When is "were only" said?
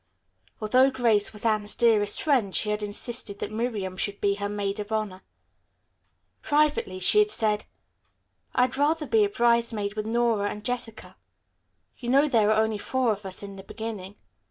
12.47-12.79